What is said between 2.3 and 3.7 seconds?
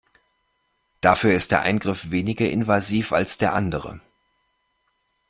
invasiv als der